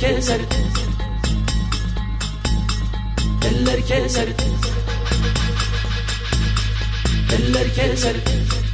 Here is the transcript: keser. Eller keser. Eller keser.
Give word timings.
keser. 0.00 0.40
Eller 3.48 3.80
keser. 3.80 4.28
Eller 7.32 7.68
keser. 7.74 8.67